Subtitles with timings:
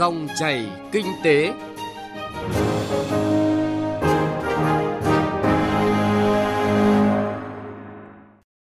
[0.00, 1.52] Dòng chảy kinh tế.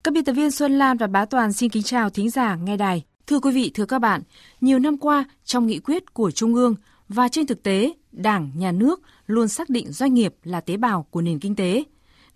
[0.04, 2.76] Các biên tập viên Xuân Lan và Bá Toàn xin kính chào thính giả nghe
[2.76, 3.04] đài.
[3.26, 4.22] Thưa quý vị, thưa các bạn,
[4.60, 6.74] nhiều năm qua trong nghị quyết của Trung ương
[7.08, 11.06] và trên thực tế, Đảng, Nhà nước luôn xác định doanh nghiệp là tế bào
[11.10, 11.84] của nền kinh tế.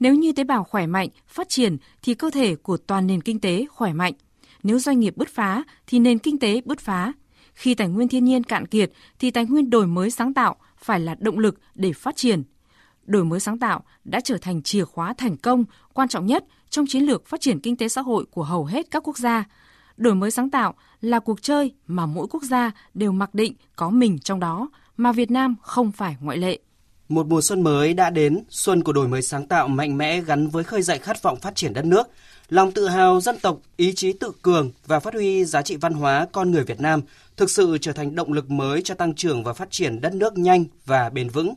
[0.01, 3.41] Nếu như tế bào khỏe mạnh, phát triển thì cơ thể của toàn nền kinh
[3.41, 4.13] tế khỏe mạnh.
[4.63, 7.13] Nếu doanh nghiệp bứt phá thì nền kinh tế bứt phá.
[7.61, 11.01] Khi tài nguyên thiên nhiên cạn kiệt thì tài nguyên đổi mới sáng tạo phải
[11.01, 12.43] là động lực để phát triển.
[13.05, 16.87] Đổi mới sáng tạo đã trở thành chìa khóa thành công quan trọng nhất trong
[16.89, 19.45] chiến lược phát triển kinh tế xã hội của hầu hết các quốc gia.
[19.97, 23.91] Đổi mới sáng tạo là cuộc chơi mà mỗi quốc gia đều mặc định có
[23.91, 26.59] mình trong đó, mà Việt Nam không phải ngoại lệ.
[27.11, 30.49] Một mùa xuân mới đã đến, xuân của đổi mới sáng tạo mạnh mẽ gắn
[30.49, 32.09] với khơi dậy khát vọng phát triển đất nước,
[32.49, 35.93] lòng tự hào dân tộc, ý chí tự cường và phát huy giá trị văn
[35.93, 37.01] hóa con người Việt Nam
[37.37, 40.39] thực sự trở thành động lực mới cho tăng trưởng và phát triển đất nước
[40.39, 41.55] nhanh và bền vững.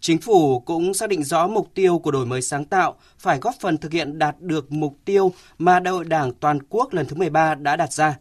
[0.00, 3.54] Chính phủ cũng xác định rõ mục tiêu của đổi mới sáng tạo phải góp
[3.60, 7.16] phần thực hiện đạt được mục tiêu mà Đại hội Đảng toàn quốc lần thứ
[7.16, 8.16] 13 đã đặt ra.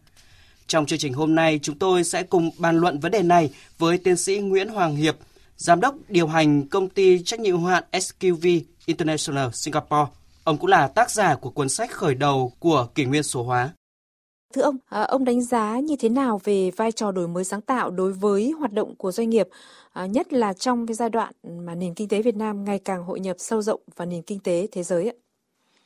[0.67, 3.97] Trong chương trình hôm nay, chúng tôi sẽ cùng bàn luận vấn đề này với
[3.97, 5.15] tiến sĩ Nguyễn Hoàng Hiệp,
[5.57, 10.11] giám đốc điều hành công ty trách nhiệm hữu hạn SQV International Singapore.
[10.43, 13.73] Ông cũng là tác giả của cuốn sách khởi đầu của kỷ nguyên số hóa.
[14.53, 17.61] Thưa ông, à, ông đánh giá như thế nào về vai trò đổi mới sáng
[17.61, 19.47] tạo đối với hoạt động của doanh nghiệp,
[19.91, 23.03] à, nhất là trong cái giai đoạn mà nền kinh tế Việt Nam ngày càng
[23.03, 25.15] hội nhập sâu rộng vào nền kinh tế thế giới ạ?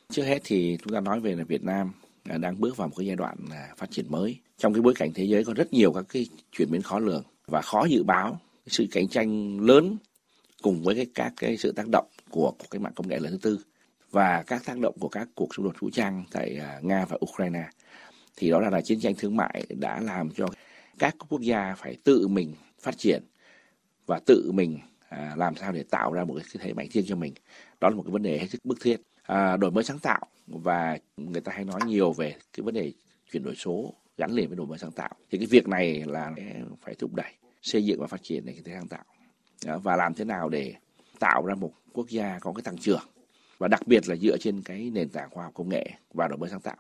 [0.10, 1.92] Trước hết thì chúng ta nói về là Việt Nam
[2.24, 3.38] à, đang bước vào một cái giai đoạn
[3.78, 4.38] phát triển mới.
[4.58, 7.24] Trong cái bối cảnh thế giới có rất nhiều các cái chuyển biến khó lường
[7.48, 9.98] và khó dự báo, sự cạnh tranh lớn
[10.62, 13.32] cùng với cái các cái sự tác động của cuộc cách mạng công nghệ lần
[13.32, 13.60] thứ tư
[14.12, 17.18] và các tác động của các cuộc xung đột vũ trang tại à, Nga và
[17.32, 17.70] Ukraine.
[18.36, 20.48] Thì đó là, là chiến tranh thương mại đã làm cho
[21.00, 23.24] các quốc gia phải tự mình phát triển
[24.06, 24.80] và tự mình
[25.10, 27.34] à, làm sao để tạo ra một cái thế mạnh riêng cho mình.
[27.80, 29.02] Đó là một cái vấn đề hết sức bức thiết.
[29.24, 32.94] À, đổi mới sáng tạo và người ta hay nói nhiều về cái vấn đề
[33.32, 35.10] chuyển đổi số gắn liền với đổi mới sáng tạo.
[35.32, 36.32] Thì cái việc này là
[36.82, 37.34] phải thúc đẩy
[37.68, 39.04] xây dựng và phát triển nền kinh tế sáng tạo
[39.80, 40.74] và làm thế nào để
[41.20, 43.02] tạo ra một quốc gia có cái tăng trưởng
[43.58, 46.38] và đặc biệt là dựa trên cái nền tảng khoa học công nghệ và đổi
[46.38, 46.78] mới sáng tạo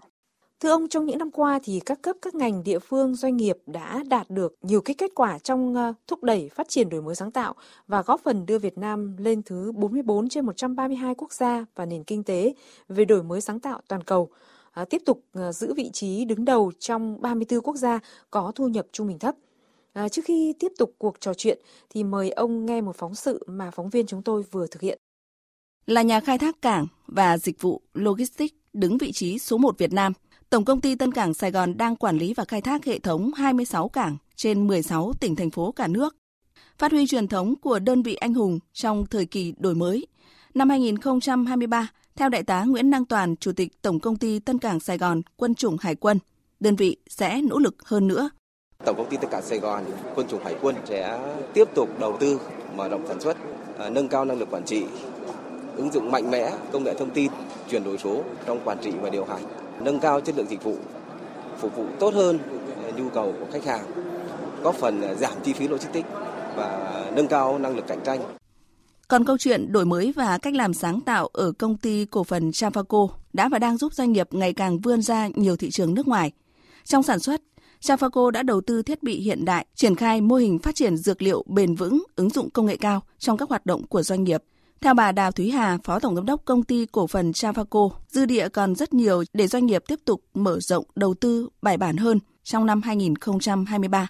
[0.59, 3.57] Thưa ông, trong những năm qua thì các cấp các ngành địa phương doanh nghiệp
[3.65, 7.15] đã đạt được nhiều cái kết quả trong ờ, thúc đẩy phát triển đổi mới
[7.15, 7.55] sáng tạo
[7.87, 12.03] và góp phần đưa Việt Nam lên thứ 44 trên 132 quốc gia và nền
[12.03, 12.53] kinh tế
[12.89, 14.29] về đổi mới sáng tạo toàn cầu.
[14.71, 17.99] Ờ, tiếp tục ờ, giữ vị trí đứng đầu trong 34 quốc gia
[18.31, 19.35] có thu nhập trung bình thấp.
[19.97, 21.59] À, trước khi tiếp tục cuộc trò chuyện
[21.89, 24.99] thì mời ông nghe một phóng sự mà phóng viên chúng tôi vừa thực hiện.
[25.85, 29.93] Là nhà khai thác cảng và dịch vụ logistics đứng vị trí số 1 Việt
[29.93, 30.13] Nam–
[30.49, 33.33] Tổng công ty Tân Cảng Sài Gòn đang quản lý và khai thác hệ thống
[33.33, 36.15] 26 cảng trên 16 tỉnh thành phố cả nước.
[36.77, 40.07] Phát huy truyền thống của đơn vị anh hùng trong thời kỳ đổi mới.
[40.53, 44.79] Năm 2023, theo Đại tá Nguyễn Năng Toàn, Chủ tịch Tổng công ty Tân Cảng
[44.79, 46.19] Sài Gòn, Quân chủng Hải quân,
[46.59, 48.29] đơn vị sẽ nỗ lực hơn nữa.
[48.85, 49.83] Tổng công ty Tân Cảng Sài Gòn,
[50.15, 51.19] Quân chủng Hải quân sẽ
[51.53, 52.39] tiếp tục đầu tư,
[52.75, 53.37] mở rộng sản xuất,
[53.77, 54.85] à, nâng cao năng lực quản trị,
[55.75, 57.31] ứng dụng mạnh mẽ công nghệ thông tin,
[57.69, 59.43] chuyển đổi số trong quản trị và điều hành
[59.79, 60.75] nâng cao chất lượng dịch vụ,
[61.57, 62.39] phục vụ tốt hơn
[62.83, 63.85] à, nhu cầu của khách hàng,
[64.63, 66.09] góp phần à, giảm chi phí logistics
[66.55, 68.19] và nâng cao năng lực cạnh tranh.
[69.07, 72.49] Còn câu chuyện đổi mới và cách làm sáng tạo ở công ty cổ phần
[72.49, 76.07] Chafaco đã và đang giúp doanh nghiệp ngày càng vươn ra nhiều thị trường nước
[76.07, 76.31] ngoài.
[76.83, 77.41] Trong sản xuất,
[77.81, 81.21] Chafaco đã đầu tư thiết bị hiện đại, triển khai mô hình phát triển dược
[81.21, 84.43] liệu bền vững, ứng dụng công nghệ cao trong các hoạt động của doanh nghiệp–
[84.81, 88.25] theo bà Đào Thúy Hà, Phó Tổng Giám đốc Công ty Cổ phần Chavaco, dư
[88.25, 91.97] địa còn rất nhiều để doanh nghiệp tiếp tục mở rộng đầu tư bài bản
[91.97, 94.07] hơn trong năm 2023.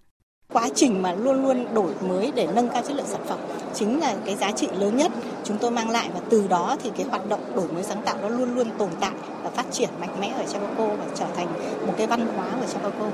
[0.54, 3.40] Quá trình mà luôn luôn đổi mới để nâng cao chất lượng sản phẩm
[3.74, 5.12] chính là cái giá trị lớn nhất
[5.44, 8.18] chúng tôi mang lại và từ đó thì cái hoạt động đổi mới sáng tạo
[8.22, 9.14] nó luôn luôn tồn tại
[9.44, 11.54] và phát triển mạnh mẽ ở Chavaco và trở thành
[11.88, 13.12] một cái văn hóa của Chavaco.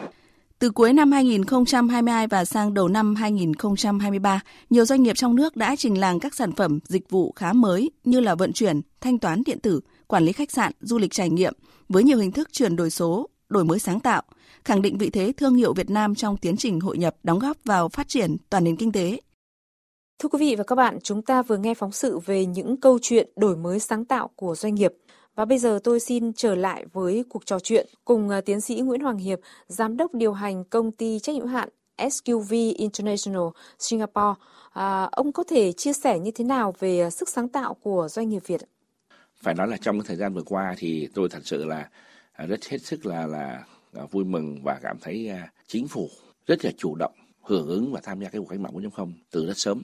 [0.63, 4.39] Từ cuối năm 2022 và sang đầu năm 2023,
[4.69, 7.91] nhiều doanh nghiệp trong nước đã trình làng các sản phẩm, dịch vụ khá mới
[8.03, 11.29] như là vận chuyển, thanh toán điện tử, quản lý khách sạn, du lịch trải
[11.29, 11.53] nghiệm
[11.89, 14.21] với nhiều hình thức chuyển đổi số, đổi mới sáng tạo,
[14.65, 17.57] khẳng định vị thế thương hiệu Việt Nam trong tiến trình hội nhập đóng góp
[17.65, 19.19] vào phát triển toàn nền kinh tế.
[20.19, 22.99] Thưa quý vị và các bạn, chúng ta vừa nghe phóng sự về những câu
[23.01, 24.93] chuyện đổi mới sáng tạo của doanh nghiệp.
[25.35, 28.75] Và bây giờ tôi xin trở lại với cuộc trò chuyện cùng à, tiến sĩ
[28.75, 33.43] Nguyễn Hoàng Hiệp, giám đốc điều hành công ty trách nhiệm hạn SQV International
[33.79, 34.39] Singapore.
[34.73, 38.07] À, ông có thể chia sẻ như thế nào về à, sức sáng tạo của
[38.09, 38.61] doanh nghiệp Việt?
[39.41, 41.89] Phải nói là trong thời gian vừa qua thì tôi thật sự là
[42.33, 43.63] à, rất hết sức là là
[44.11, 45.31] vui mừng và cảm thấy
[45.67, 46.09] chính phủ
[46.47, 49.45] rất là chủ động hưởng ứng và tham gia cái cuộc cách mạng 4.0 từ
[49.45, 49.83] rất sớm.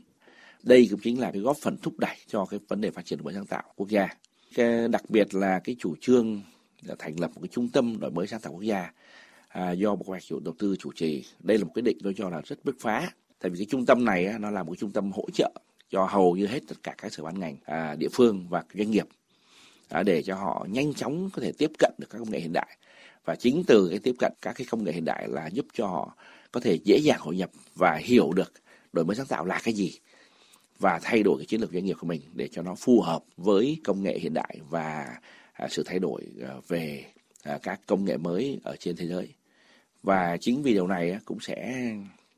[0.63, 3.19] Đây cũng chính là cái góp phần thúc đẩy cho cái vấn đề phát triển
[3.19, 4.10] đổi mới sáng tạo quốc gia.
[4.56, 6.42] Cái, đặc biệt là cái chủ trương
[6.81, 8.92] là thành lập một cái trung tâm đổi mới sáng tạo quốc gia
[9.48, 11.25] à, do bộ hoạch chủ đầu tư chủ trì.
[11.40, 13.12] Đây là một quyết định tôi cho là rất bứt phá.
[13.40, 15.51] Tại vì cái trung tâm này á, nó là một trung tâm hỗ trợ
[15.90, 18.92] cho hầu như hết tất cả các sở ban ngành à, địa phương và doanh
[18.92, 19.07] nghiệp
[19.90, 22.54] à, để cho họ nhanh chóng có thể tiếp cận được các công nghệ hiện
[22.54, 22.78] đại
[23.25, 25.88] và chính từ cái tiếp cận các cái công nghệ hiện đại là giúp cho
[25.88, 26.16] họ
[26.52, 28.54] có thể dễ dàng hội nhập và hiểu được
[28.94, 30.00] đổi mới sáng tạo là cái gì
[30.80, 33.24] và thay đổi cái chiến lược doanh nghiệp của mình để cho nó phù hợp
[33.38, 35.18] với công nghệ hiện đại và
[35.54, 37.06] à, sự thay đổi à, về
[37.44, 39.34] à, các công nghệ mới ở trên thế giới
[40.04, 41.86] và chính vì điều này cũng sẽ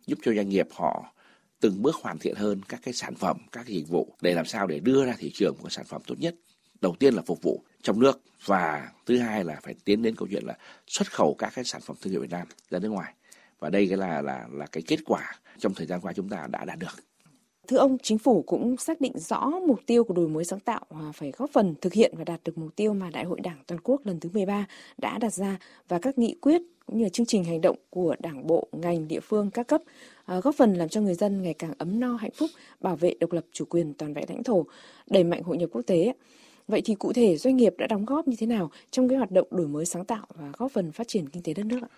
[0.08, 1.14] giúp cho doanh nghiệp họ
[1.60, 4.46] từng bước hoàn thiện hơn các cái sản phẩm, các cái dịch vụ để làm
[4.46, 6.36] sao để đưa ra thị trường một cái sản phẩm tốt nhất,
[6.82, 10.28] đầu tiên là phục vụ trong nước và thứ hai là phải tiến đến câu
[10.32, 10.58] chuyện là
[10.88, 13.14] xuất khẩu các cái sản phẩm thương hiệu Việt Nam ra nước ngoài
[13.60, 16.48] và đây cái là là là cái kết quả trong thời gian qua chúng ta
[16.52, 17.11] đã đạt được.
[17.72, 20.86] Thưa ông, chính phủ cũng xác định rõ mục tiêu của đổi mới sáng tạo
[20.90, 23.58] à, phải góp phần thực hiện và đạt được mục tiêu mà Đại hội Đảng
[23.68, 24.66] toàn quốc lần thứ 13
[24.98, 25.58] đã đặt ra
[25.88, 29.20] và các nghị quyết cũng như chương trình hành động của Đảng bộ, ngành, địa
[29.20, 29.82] phương các cấp
[30.26, 33.14] à, góp phần làm cho người dân ngày càng ấm no hạnh phúc, bảo vệ
[33.20, 34.66] độc lập chủ quyền toàn vẹn lãnh thổ,
[35.10, 36.14] đẩy mạnh hội nhập quốc tế.
[36.68, 39.32] Vậy thì cụ thể doanh nghiệp đã đóng góp như thế nào trong cái hoạt
[39.32, 41.90] động đổi mới sáng tạo và góp phần phát triển kinh tế đất nước ạ?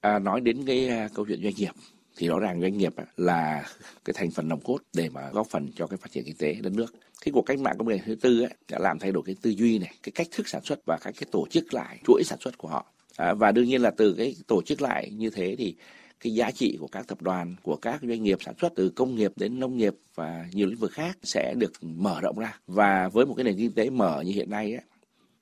[0.00, 1.72] À, nói đến cái à, câu chuyện doanh nghiệp
[2.18, 3.64] thì rõ ràng doanh nghiệp là
[4.04, 6.54] cái thành phần nòng cốt để mà góp phần cho cái phát triển kinh tế
[6.62, 6.94] đất nước.
[7.24, 9.50] Cái cuộc cách mạng công nghệ thứ tư ấy, đã làm thay đổi cái tư
[9.50, 12.38] duy này, cái cách thức sản xuất và các cái tổ chức lại chuỗi sản
[12.40, 12.92] xuất của họ.
[13.16, 15.76] À, và đương nhiên là từ cái tổ chức lại như thế thì
[16.20, 19.14] cái giá trị của các tập đoàn, của các doanh nghiệp sản xuất từ công
[19.14, 22.58] nghiệp đến nông nghiệp và nhiều lĩnh vực khác sẽ được mở rộng ra.
[22.66, 24.82] Và với một cái nền kinh tế mở như hiện nay ấy,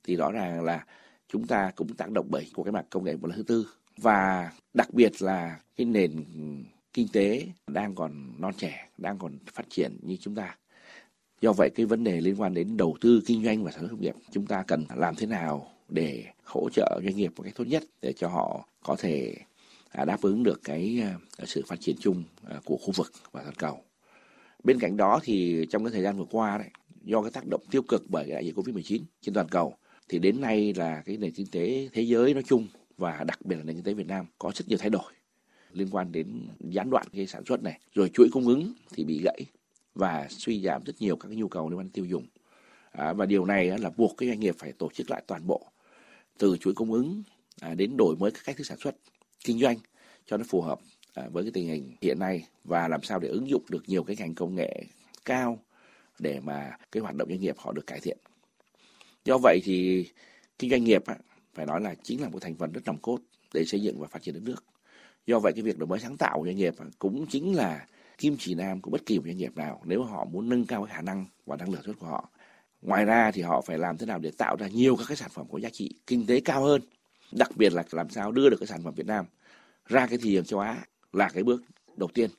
[0.04, 0.84] thì rõ ràng là
[1.28, 3.66] chúng ta cũng tác động bởi của cái mặt công nghệ một lần thứ tư
[3.96, 6.24] và đặc biệt là cái nền
[6.92, 10.56] kinh tế đang còn non trẻ, đang còn phát triển như chúng ta.
[11.40, 13.90] Do vậy cái vấn đề liên quan đến đầu tư kinh doanh và sản xuất
[13.90, 17.54] công nghiệp chúng ta cần làm thế nào để hỗ trợ doanh nghiệp một cách
[17.56, 19.34] tốt nhất để cho họ có thể
[19.90, 23.42] à, đáp ứng được cái à, sự phát triển chung à, của khu vực và
[23.42, 23.80] toàn cầu.
[24.64, 26.68] Bên cạnh đó thì trong cái thời gian vừa qua đấy,
[27.04, 29.74] do cái tác động tiêu cực bởi cái đại dịch Covid-19 trên toàn cầu
[30.08, 32.66] thì đến nay là cái nền kinh tế thế giới nói chung
[32.98, 35.12] và đặc biệt là nền kinh tế Việt Nam có rất nhiều thay đổi
[35.76, 39.20] liên quan đến gián đoạn cái sản xuất này, rồi chuỗi cung ứng thì bị
[39.24, 39.40] gãy
[39.94, 42.26] và suy giảm rất nhiều các cái nhu cầu liên quan tiêu dùng.
[42.90, 45.66] À, và điều này là buộc cái doanh nghiệp phải tổ chức lại toàn bộ
[46.38, 47.22] từ chuỗi cung ứng
[47.60, 48.96] à, đến đổi mới các cách thức sản xuất
[49.44, 49.76] kinh doanh
[50.26, 50.78] cho nó phù hợp
[51.14, 54.04] à, với cái tình hình hiện nay và làm sao để ứng dụng được nhiều
[54.04, 54.84] cái ngành công nghệ
[55.24, 55.58] cao
[56.18, 58.18] để mà cái hoạt động doanh nghiệp họ được cải thiện.
[59.24, 60.08] Do vậy thì
[60.58, 61.02] kinh doanh nghiệp
[61.56, 63.18] phải nói là chính là một thành phần rất nòng cốt
[63.54, 64.64] để xây dựng và phát triển đất nước.
[65.26, 67.86] Do vậy cái việc đổi mới sáng tạo của doanh nghiệp cũng chính là
[68.18, 70.84] kim chỉ nam của bất kỳ một doanh nghiệp nào nếu họ muốn nâng cao
[70.84, 72.30] cái khả năng và năng lực xuất của họ.
[72.82, 75.30] Ngoài ra thì họ phải làm thế nào để tạo ra nhiều các cái sản
[75.32, 76.82] phẩm có giá trị kinh tế cao hơn,
[77.32, 79.24] đặc biệt là làm sao đưa được cái sản phẩm Việt Nam
[79.86, 81.62] ra cái thị trường châu Á là cái bước
[81.96, 82.30] đầu tiên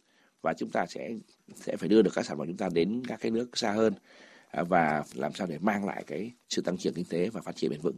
[0.42, 1.10] và chúng ta sẽ
[1.56, 3.94] sẽ phải đưa được các sản phẩm chúng ta đến các cái nước xa hơn
[4.52, 7.56] à, và làm sao để mang lại cái sự tăng trưởng kinh tế và phát
[7.56, 7.98] triển bền vững.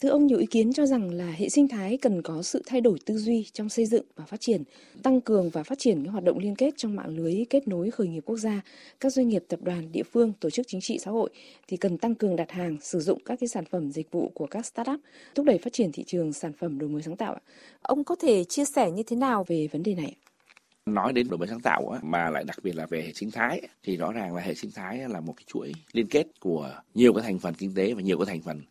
[0.00, 2.80] Thưa ông, nhiều ý kiến cho rằng là hệ sinh thái cần có sự thay
[2.80, 4.62] đổi tư duy trong xây dựng và phát triển,
[5.02, 7.90] tăng cường và phát triển những hoạt động liên kết trong mạng lưới kết nối
[7.90, 8.60] khởi nghiệp quốc gia.
[9.00, 11.30] Các doanh nghiệp, tập đoàn, địa phương, tổ chức chính trị xã hội
[11.68, 14.46] thì cần tăng cường đặt hàng, sử dụng các cái sản phẩm dịch vụ của
[14.46, 15.00] các startup,
[15.34, 17.36] thúc đẩy phát triển thị trường sản phẩm đổi mới sáng tạo.
[17.82, 20.14] Ông có thể chia sẻ như thế nào về vấn đề này?
[20.86, 23.60] nói đến đổi mới sáng tạo mà lại đặc biệt là về hệ sinh thái
[23.82, 27.12] thì rõ ràng là hệ sinh thái là một cái chuỗi liên kết của nhiều
[27.12, 28.62] cái thành phần kinh tế và nhiều cái thành phần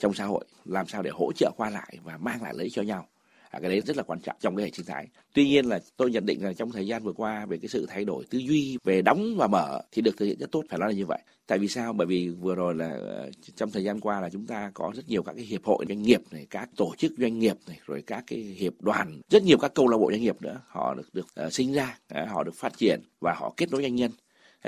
[0.00, 2.72] trong xã hội làm sao để hỗ trợ qua lại và mang lại lợi ích
[2.72, 3.06] cho nhau.
[3.50, 5.06] À, cái đấy rất là quan trọng trong cái hệ sinh thái.
[5.32, 7.86] Tuy nhiên là tôi nhận định là trong thời gian vừa qua về cái sự
[7.88, 10.78] thay đổi tư duy về đóng và mở thì được thực hiện rất tốt phải
[10.78, 11.18] nói là như vậy.
[11.46, 11.92] Tại vì sao?
[11.92, 15.08] Bởi vì vừa rồi là ờ, trong thời gian qua là chúng ta có rất
[15.08, 18.02] nhiều các cái hiệp hội doanh nghiệp này các tổ chức doanh nghiệp này rồi
[18.06, 21.08] các cái hiệp đoàn rất nhiều các câu lạc bộ doanh nghiệp nữa họ được
[21.12, 24.10] được uh, sinh ra uh, họ được phát triển và họ kết nối doanh nhân.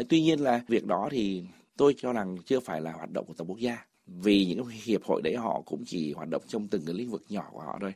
[0.00, 1.42] Uh, tuy nhiên là việc đó thì
[1.76, 3.84] tôi cho rằng chưa phải là hoạt động của tổng quốc gia
[4.20, 7.24] vì những hiệp hội đấy họ cũng chỉ hoạt động trong từng cái lĩnh vực
[7.28, 7.94] nhỏ của họ thôi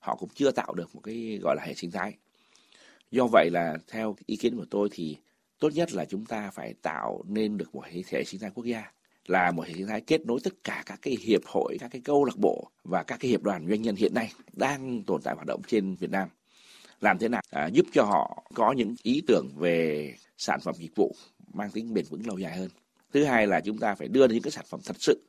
[0.00, 2.14] họ cũng chưa tạo được một cái gọi là hệ sinh thái
[3.10, 5.16] do vậy là theo ý kiến của tôi thì
[5.58, 8.92] tốt nhất là chúng ta phải tạo nên được một hệ sinh thái quốc gia
[9.26, 12.00] là một hệ sinh thái kết nối tất cả các cái hiệp hội, các cái
[12.04, 15.34] câu lạc bộ và các cái hiệp đoàn doanh nhân hiện nay đang tồn tại
[15.34, 16.28] hoạt động trên Việt Nam.
[17.00, 20.96] Làm thế nào à, giúp cho họ có những ý tưởng về sản phẩm dịch
[20.96, 21.14] vụ
[21.52, 22.68] mang tính bền vững lâu dài hơn.
[23.12, 25.27] Thứ hai là chúng ta phải đưa những cái sản phẩm thật sự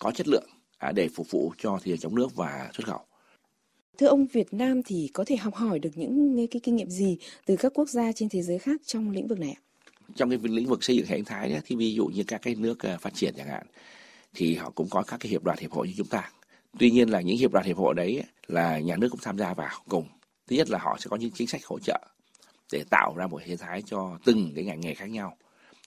[0.00, 3.00] có chất lượng à, để phục vụ cho thị trường trong nước và xuất khẩu.
[3.98, 7.18] Thưa ông, Việt Nam thì có thể học hỏi được những cái kinh nghiệm gì
[7.46, 9.60] từ các quốc gia trên thế giới khác trong lĩnh vực này ạ?
[10.16, 12.54] Trong cái lĩnh vực xây dựng hệ thái ấy, thì ví dụ như các cái
[12.54, 13.66] nước ờ, phát triển chẳng hạn
[14.34, 16.30] thì họ cũng có các cái hiệp đoàn hiệp hội như chúng ta.
[16.78, 19.54] Tuy nhiên là những hiệp đoàn hiệp hội đấy là nhà nước cũng tham gia
[19.54, 20.06] vào cùng.
[20.46, 22.00] Thứ nhất là họ sẽ có những chính sách hỗ trợ
[22.72, 25.36] để tạo ra một hệ thái cho từng cái ngành nghề khác nhau.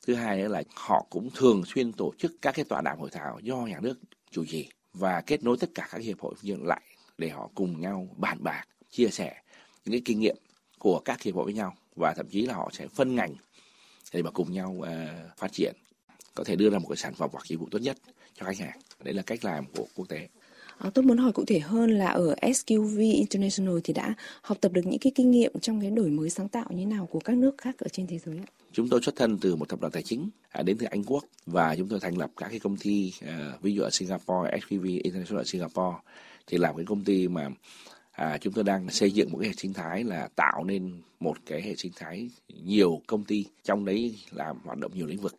[0.07, 3.09] Thứ hai nữa là họ cũng thường xuyên tổ chức các cái tọa đàm hội
[3.11, 3.99] thảo do nhà nước
[4.31, 6.81] chủ trì và kết nối tất cả các hiệp hội nhân lại
[7.17, 9.41] để họ cùng nhau bàn bạc, chia sẻ
[9.85, 10.35] những cái kinh nghiệm
[10.79, 13.35] của các hiệp hội với nhau và thậm chí là họ sẽ phân ngành
[14.13, 14.87] để mà cùng nhau uh,
[15.37, 15.75] phát triển
[16.35, 17.97] có thể đưa ra một cái sản phẩm hoặc dịch vụ tốt nhất
[18.33, 18.79] cho khách hàng.
[19.03, 20.27] Đấy là cách làm của quốc tế.
[20.77, 24.71] À, tôi muốn hỏi cụ thể hơn là ở SQV International thì đã học tập
[24.71, 27.37] được những cái kinh nghiệm trong cái đổi mới sáng tạo như nào của các
[27.37, 28.47] nước khác ở trên thế giới ạ?
[28.71, 31.25] Chúng tôi xuất thân từ một tập đoàn tài chính à, đến từ Anh Quốc
[31.45, 35.01] và chúng tôi thành lập các cái công ty à, ví dụ ở Singapore, SQV
[35.03, 35.97] International ở Singapore
[36.47, 37.49] thì làm cái công ty mà
[38.11, 41.37] à, chúng tôi đang xây dựng một cái hệ sinh thái là tạo nên một
[41.45, 42.29] cái hệ sinh thái
[42.63, 45.35] nhiều công ty trong đấy làm hoạt động nhiều lĩnh vực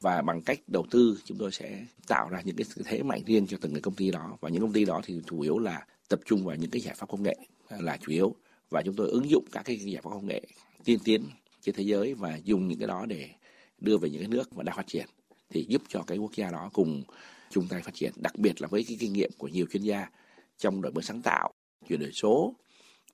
[0.00, 3.46] và bằng cách đầu tư, chúng tôi sẽ tạo ra những cái thế mạnh riêng
[3.46, 4.38] cho từng cái công ty đó.
[4.40, 6.94] Và những công ty đó thì chủ yếu là tập trung vào những cái giải
[6.94, 7.36] pháp công nghệ
[7.68, 8.34] là chủ yếu.
[8.70, 10.42] Và chúng tôi ứng dụng các cái giải pháp công nghệ
[10.84, 11.22] tiên tiến
[11.60, 13.30] trên thế giới và dùng những cái đó để
[13.78, 15.06] đưa về những cái nước mà đang phát triển,
[15.50, 17.02] thì giúp cho cái quốc gia đó cùng
[17.50, 20.10] chung tay phát triển, đặc biệt là với cái kinh nghiệm của nhiều chuyên gia
[20.58, 21.50] trong đổi mới sáng tạo,
[21.88, 22.54] chuyển đổi số,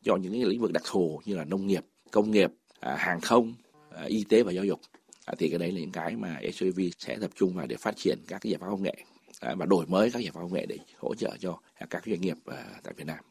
[0.03, 2.51] cho những cái lĩnh vực đặc thù như là nông nghiệp, công nghiệp
[2.81, 3.55] à, hàng không
[3.91, 4.81] à, y tế và giáo dục
[5.25, 7.97] à, thì cái đấy là những cái mà SUV sẽ tập trung vào để phát
[7.97, 8.95] triển các cái giải pháp công nghệ
[9.41, 11.59] và đổi mới các giải pháp công nghệ để hỗ trợ cho
[11.91, 12.37] các doanh nghiệp
[12.83, 13.25] tại Việt Nam.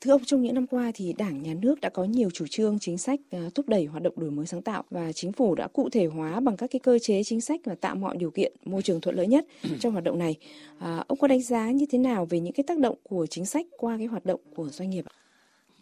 [0.00, 2.78] Thưa ông, trong những năm qua thì Đảng, Nhà nước đã có nhiều chủ trương,
[2.78, 3.20] chính sách
[3.54, 6.40] thúc đẩy hoạt động đổi mới sáng tạo và chính phủ đã cụ thể hóa
[6.40, 9.16] bằng các cái cơ chế chính sách và tạo mọi điều kiện, môi trường thuận
[9.16, 9.46] lợi nhất
[9.80, 10.36] trong hoạt động này.
[10.78, 13.46] À, ông có đánh giá như thế nào về những cái tác động của chính
[13.46, 15.04] sách qua cái hoạt động của doanh nghiệp?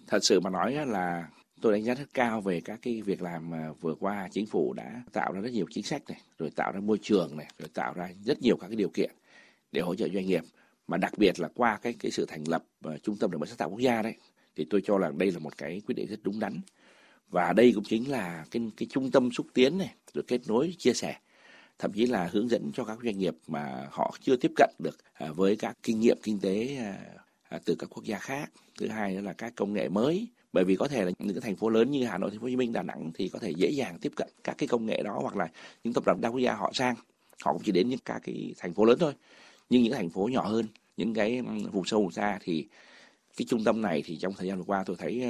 [0.07, 1.29] Thật sự mà nói là
[1.61, 4.73] tôi đánh giá rất cao về các cái việc làm mà vừa qua chính phủ
[4.73, 7.69] đã tạo ra rất nhiều chính sách này, rồi tạo ra môi trường này, rồi
[7.75, 9.11] tạo ra rất nhiều các cái điều kiện
[9.73, 10.45] để hỗ trợ doanh nghiệp.
[10.89, 13.47] Mà đặc biệt là qua cái cái sự thành lập uh, trung tâm đổi mới
[13.47, 14.15] sáng tạo quốc gia đấy
[14.57, 16.61] thì tôi cho là đây là một cái quyết định rất đúng đắn.
[17.29, 20.75] Và đây cũng chính là cái cái trung tâm xúc tiến này rồi kết nối
[20.79, 21.19] chia sẻ
[21.79, 24.99] thậm chí là hướng dẫn cho các doanh nghiệp mà họ chưa tiếp cận được
[25.25, 26.79] uh, với các kinh nghiệm kinh tế
[27.55, 28.51] uh, từ các quốc gia khác.
[28.79, 31.41] Thứ hai nữa là các công nghệ mới bởi vì có thể là những cái
[31.41, 33.38] thành phố lớn như Hà Nội, Thành phố Hồ Chí Minh, Đà Nẵng thì có
[33.38, 35.49] thể dễ dàng tiếp cận các cái công nghệ đó hoặc là
[35.85, 36.95] những tập đoàn đa quốc gia họ sang.
[37.45, 39.12] Họ cũng chỉ đến những các cái thành phố lớn thôi.
[39.71, 42.67] Nhưng những thành phố nhỏ hơn những cái vùng sâu vùng xa thì
[43.37, 45.25] cái trung tâm này thì trong thời gian vừa qua tôi thấy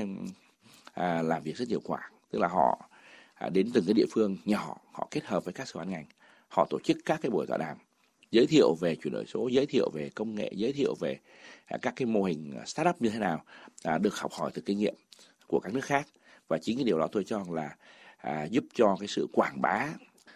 [0.93, 2.11] à, làm việc rất hiệu quả.
[2.31, 2.89] Tức là họ
[3.35, 6.05] à, đến từng cái địa phương nhỏ họ kết hợp với các sở ban ngành
[6.49, 7.77] họ tổ chức các cái buổi tọa đàm
[8.31, 11.19] giới thiệu về chuyển đổi số giới thiệu về công nghệ giới thiệu về
[11.67, 13.45] à, các cái mô hình à, startup như thế nào
[13.83, 14.95] à, được học hỏi từ kinh nghiệm
[15.47, 16.09] của các nước khác.
[16.49, 17.77] Và chính cái điều đó tôi cho là
[18.17, 19.89] à, giúp cho cái sự quảng bá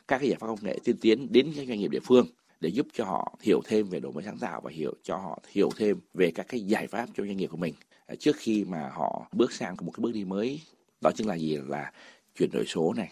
[0.09, 2.26] các cái giải pháp công nghệ tiên tiến đến các doanh nghiệp địa phương
[2.61, 5.38] để giúp cho họ hiểu thêm về đổi mới sáng tạo và hiểu cho họ
[5.49, 7.75] hiểu thêm về các cái giải pháp cho doanh nghiệp của mình.
[8.06, 10.61] À, trước khi mà họ bước sang một cái bước đi mới
[11.00, 11.56] đó chính là gì?
[11.66, 11.92] Là
[12.38, 13.11] chuyển đổi số này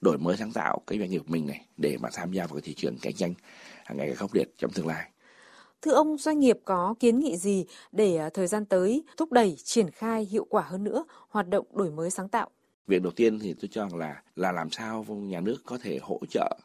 [0.00, 2.62] đổi mới sáng tạo cái doanh nghiệp mình này để mà tham gia vào cái
[2.62, 3.34] thị trường cạnh tranh
[3.90, 5.10] ngày càng khốc liệt trong tương lai
[5.82, 9.56] Thưa ông, doanh nghiệp có kiến nghị gì để à, thời gian tới thúc đẩy
[9.64, 12.50] triển khai hiệu quả hơn nữa hoạt động đổi mới sáng tạo?
[12.86, 15.98] Việc đầu tiên thì tôi cho rằng là là làm sao nhà nước có thể
[16.02, 16.58] hỗ trợ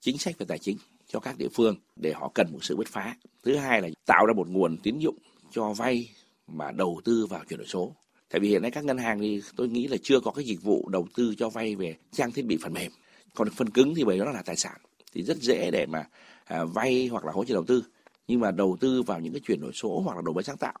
[0.00, 2.88] chính sách về tài chính cho các địa phương để họ cần một sự bứt
[2.88, 3.16] phá.
[3.42, 5.16] Thứ hai là tạo ra một nguồn tín dụng
[5.50, 6.08] cho vay
[6.46, 7.92] mà đầu tư vào chuyển đổi số.
[8.32, 10.62] Tại vì hiện nay các ngân hàng thì tôi nghĩ là chưa có cái dịch
[10.62, 12.92] vụ đầu tư cho vay về trang thiết bị phần mềm.
[13.34, 14.76] Còn phần cứng thì bởi đó là tài sản.
[15.12, 16.04] Thì rất dễ để mà
[16.44, 17.84] à, vay hoặc là hỗ trợ đầu tư.
[18.28, 20.56] Nhưng mà đầu tư vào những cái chuyển đổi số hoặc là đổi mới sáng
[20.56, 20.74] tạo.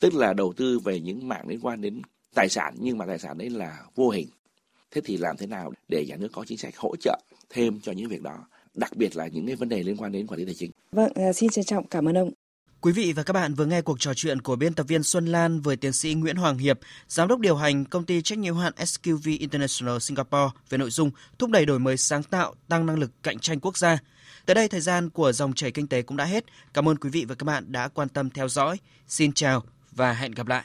[0.00, 2.02] Tức là đầu tư về những mạng liên quan đến
[2.34, 4.28] tài sản nhưng mà tài sản đấy là vô hình.
[4.90, 7.92] Thế thì làm thế nào để nhà nước có chính sách hỗ trợ thêm cho
[7.92, 8.46] những việc đó?
[8.74, 10.70] Đặc biệt là những cái vấn đề liên quan đến quản lý tài chính.
[10.92, 12.30] Vâng à, xin trân trọng cảm ơn ông.
[12.80, 15.26] Quý vị và các bạn vừa nghe cuộc trò chuyện của biên tập viên Xuân
[15.26, 18.54] Lan với tiến sĩ Nguyễn Hoàng Hiệp, giám đốc điều hành công ty trách nhiệm
[18.54, 22.86] hữu hạn SQV International Singapore về nội dung thúc đẩy đổi mới sáng tạo, tăng
[22.86, 23.98] năng lực cạnh tranh quốc gia.
[24.46, 26.44] Tới đây thời gian của dòng chảy kinh tế cũng đã hết.
[26.74, 28.78] Cảm ơn quý vị và các bạn đã quan tâm theo dõi.
[29.08, 30.64] Xin chào và hẹn gặp lại.